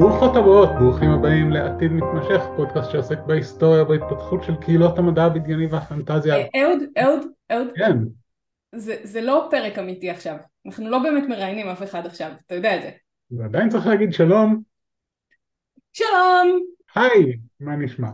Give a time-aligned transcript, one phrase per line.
[0.00, 6.36] ברוכות הבאות, ברוכים הבאים לעתיד מתמשך, פודקאסט שעוסק בהיסטוריה, בהתפתחות של קהילות המדע הבדיוני והפנטזיה.
[6.36, 7.98] אה, אהוד, אהוד, אהוד, כן,
[8.74, 10.36] זה, זה לא פרק אמיתי עכשיו.
[10.66, 12.90] אנחנו לא באמת מראיינים אף אחד עכשיו, אתה יודע את זה.
[13.30, 14.62] ועדיין צריך להגיד שלום,
[15.92, 16.60] שלום!
[16.94, 18.08] היי, מה נשמע?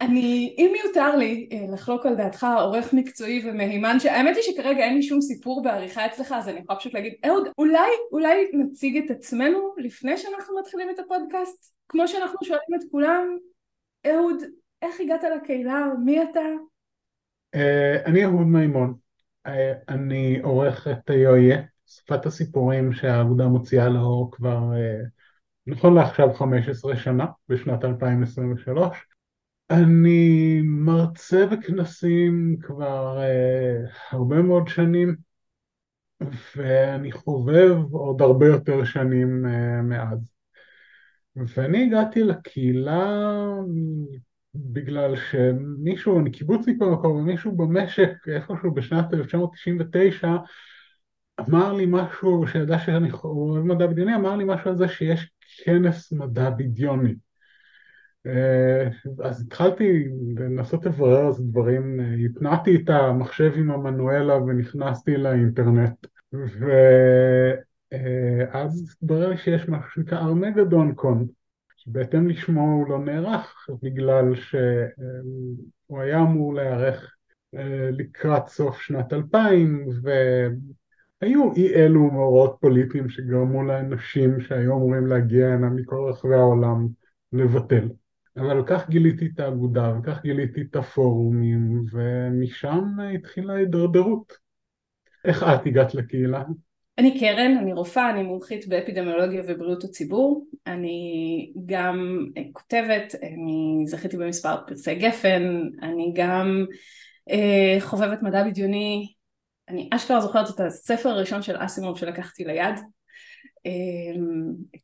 [0.00, 4.94] אני, אם יותר לי אה, לחלוק על דעתך, עורך מקצועי ומהימן, שהאמת היא שכרגע אין
[4.94, 9.10] לי שום סיפור בעריכה אצלך, אז אני יכולה פשוט להגיד, אהוד, אולי, אולי נציג את
[9.10, 11.74] עצמנו לפני שאנחנו מתחילים את הפודקאסט?
[11.88, 13.36] כמו שאנחנו שואלים את כולם,
[14.06, 14.42] אהוד,
[14.82, 15.86] איך הגעת לקהילה?
[16.04, 16.40] מי אתה?
[17.54, 18.94] אה, אני אהוד מימון,
[19.46, 24.60] אה, אני עורך את יויה, שפת הסיפורים שהאגודה מוציאה לאור כבר,
[25.66, 29.10] נכון לעכשיו 15 שנה, בשנת 2023.
[29.70, 35.16] אני מרצה בכנסים כבר uh, הרבה מאוד שנים,
[36.56, 40.32] ואני חובב עוד הרבה יותר שנים uh, מאז.
[41.36, 43.30] ואני הגעתי לקהילה
[44.54, 50.36] בגלל שמישהו, אני קיבוצניק במקום, ומישהו במשק איפשהו בשנת 1999
[51.40, 55.30] אמר לי משהו, שידע שאני אוהב מדע בדיוני, אמר לי משהו על זה שיש
[55.64, 57.14] כנס מדע בדיוני.
[58.26, 58.88] אה,
[59.24, 60.04] אז התחלתי
[60.36, 66.06] לנסות לברר על זה דברים, אה, התנעתי את המחשב עם המנואלה ונכנסתי לאינטרנט
[67.92, 71.26] ואז התברר לי שיש משהו שנקרא ארמגדון קון
[71.76, 77.14] שבהתאם לשמו הוא לא נערך בגלל שהוא היה אמור להיערך
[77.54, 85.48] אה, לקראת סוף שנת 2000 והיו אי אלו מאורעות פוליטיים שגרמו לאנשים שהיו אמורים להגיע
[85.48, 86.88] הנה מכל רחבי העולם
[87.32, 87.88] לבטל
[88.40, 94.32] אבל כך גיליתי את האגודה וכך גיליתי את הפורומים ומשם התחילה ההידרדרות.
[95.24, 96.42] איך את הגעת לקהילה?
[96.98, 104.56] אני קרן, אני רופאה, אני מומחית באפידמיולוגיה ובריאות הציבור, אני גם כותבת, אני זכיתי במספר
[104.66, 106.64] פרסי גפן, אני גם
[107.30, 109.12] אה, חובבת מדע בדיוני,
[109.68, 112.74] אני אשכרה זוכרת את הספר הראשון של אסימוב שלקחתי ליד,
[113.66, 114.20] אה,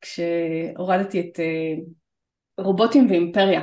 [0.00, 1.74] כשהורדתי את אה,
[2.58, 3.62] רובוטים ואימפריה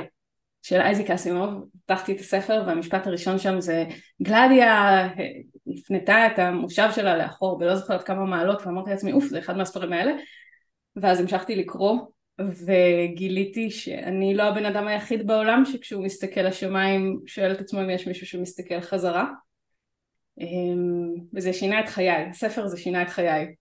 [0.62, 3.84] של אייזיק אסימוב, פתחתי את הספר והמשפט הראשון שם זה
[4.22, 5.06] גלדיה
[5.66, 9.92] הפנתה את המושב שלה לאחור ולא זוכרת כמה מעלות ואמרתי לעצמי אוף זה אחד מהספרים
[9.92, 10.12] האלה.
[10.96, 11.98] ואז המשכתי לקרוא
[12.40, 18.06] וגיליתי שאני לא הבן אדם היחיד בעולם שכשהוא מסתכל לשמיים שואל את עצמו אם יש
[18.06, 19.26] מישהו שמסתכל חזרה.
[20.40, 23.54] אמ, וזה שינה את חיי, הספר הזה שינה את חיי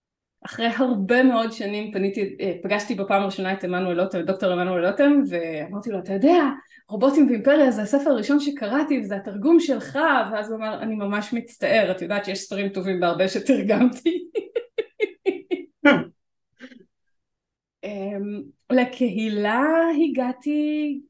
[0.45, 5.21] אחרי הרבה מאוד שנים פניתי, אה, פגשתי בפעם הראשונה את עמנואל לוטם, דוקטור עמנואל לוטם,
[5.29, 6.43] ואמרתי לו, אתה יודע,
[6.89, 9.99] רובוטים ואימפריה זה הספר הראשון שקראתי וזה התרגום שלך,
[10.31, 14.29] ואז הוא אמר, אני ממש מצטער, את יודעת שיש ספרים טובים בהרבה שתרגמתי.
[17.83, 19.65] אמ, לקהילה
[20.09, 21.01] הגעתי,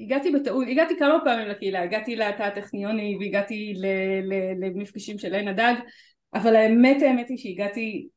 [0.00, 3.74] הגעתי בטעות, הגעתי כמה פעמים לקהילה, הגעתי לתא הטכניוני והגעתי
[4.60, 5.74] למפגשים של עין הדג
[6.34, 8.08] אבל האמת האמת היא שהגעתי,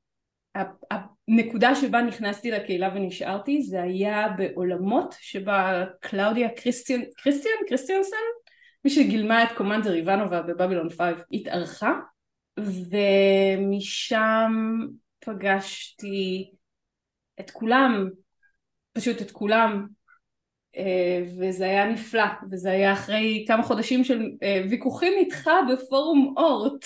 [0.91, 7.55] הנקודה שבה נכנסתי לקהילה ונשארתי זה היה בעולמות שבה קלאודיה קריסטיאן, קריסטיאן?
[7.67, 8.19] קריסטיאנסון?
[8.85, 10.99] מי שגילמה את קומנדר איוונובה בבבילון 5
[11.31, 11.93] התארחה
[12.59, 14.51] ומשם
[15.19, 16.51] פגשתי
[17.39, 18.09] את כולם,
[18.93, 19.87] פשוט את כולם
[20.77, 26.85] אה, וזה היה נפלא וזה היה אחרי כמה חודשים של אה, ויכוחים איתך בפורום אורט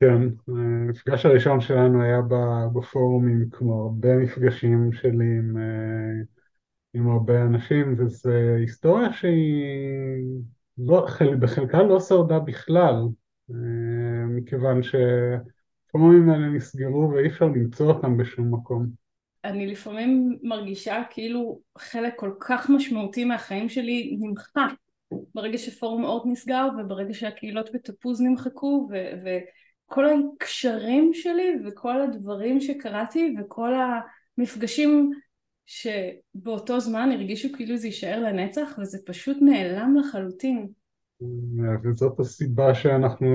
[0.00, 2.20] כן, המפגש הראשון שלנו היה
[2.74, 6.24] בפורומים, כמו הרבה מפגשים שלי עם, אה,
[6.94, 9.64] עם הרבה אנשים, וזו היסטוריה שהיא
[10.78, 11.06] לא,
[11.40, 12.94] בחלקה לא שרדה בכלל,
[13.50, 18.86] אה, מכיוון שהפורומים האלה נסגרו ואי אפשר למצוא אותם בשום מקום.
[19.44, 24.74] אני לפעמים מרגישה כאילו חלק כל כך משמעותי מהחיים שלי נמחק
[25.34, 29.38] ברגע שפורום אורט נסגר וברגע שהקהילות בתפוז נמחקו ו-
[29.86, 33.72] כל הקשרים שלי וכל הדברים שקראתי וכל
[34.38, 35.10] המפגשים
[35.66, 40.68] שבאותו זמן הרגישו כאילו זה יישאר לנצח וזה פשוט נעלם לחלוטין.
[41.84, 43.26] וזאת הסיבה שאנחנו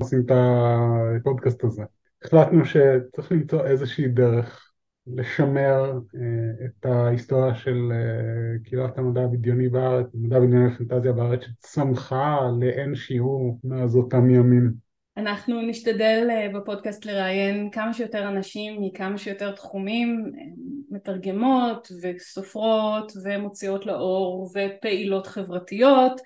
[0.00, 1.82] עושים את הפודקאסט הזה.
[2.24, 4.70] החלטנו שצריך למצוא איזושהי דרך
[5.06, 12.38] לשמר אה, את ההיסטוריה של אה, קהילת המדע הבדיוני בארץ, המדע הבדיוני ופנטזיה בארץ שצמחה
[12.60, 14.89] לאין שיעור מאז אותם ימים.
[15.20, 20.42] אנחנו נשתדל אה, בפודקאסט לראיין כמה שיותר אנשים מכמה שיותר תחומים, אה,
[20.90, 26.20] מתרגמות וסופרות ומוציאות לאור ופעילות חברתיות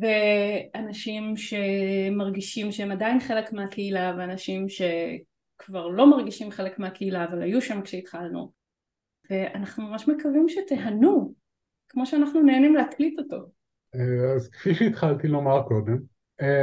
[0.00, 4.66] ואנשים שמרגישים שהם עדיין חלק מהקהילה ואנשים
[5.58, 8.52] כבר לא מרגישים חלק מהקהילה אבל היו שם כשהתחלנו
[9.30, 11.34] ואנחנו ממש מקווים שתהנו
[11.88, 13.36] כמו שאנחנו נהנים להקליט אותו.
[13.94, 15.98] אה, אז כפי שהתחלתי לומר קודם,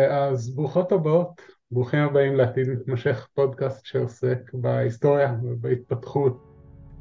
[0.09, 1.41] אז ברוכות הבאות,
[1.71, 6.43] ברוכים הבאים לעתיד מתמשך פודקאסט שעוסק בהיסטוריה ובהתפתחות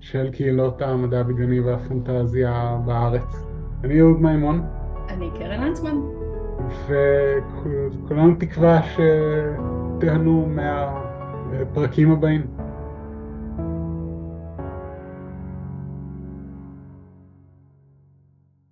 [0.01, 3.45] של קהילות המדע הבדיוני והפנטזיה בארץ.
[3.85, 4.63] אני אהוד מימון.
[5.09, 5.97] אני קרן אנטמן.
[6.87, 12.47] וכולנו תקווה שתיהנו מהפרקים הבאים.